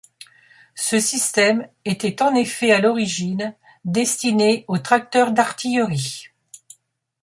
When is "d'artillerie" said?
5.31-6.23